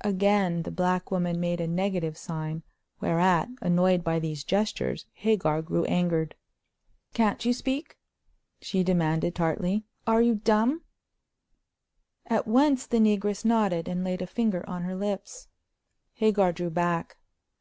[0.00, 2.64] Again the black woman made a negative sign,
[2.98, 6.34] whereat, annoyed by these gestures, Hagar grew angered.
[7.14, 7.96] "Can't you speak?"
[8.60, 9.84] she demanded, tartly.
[10.08, 10.82] "Are you dumb?"
[12.26, 15.46] At once the negress nodded, and laid a finger on her lips.
[16.14, 17.18] Hagar drew back.